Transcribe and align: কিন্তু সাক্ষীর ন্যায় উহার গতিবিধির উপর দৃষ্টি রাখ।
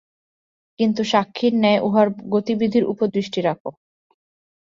কিন্তু 0.79 1.01
সাক্ষীর 1.11 1.53
ন্যায় 1.55 1.81
উহার 1.81 2.07
গতিবিধির 2.33 2.85
উপর 2.85 3.07
দৃষ্টি 3.15 3.39
রাখ। 3.41 3.59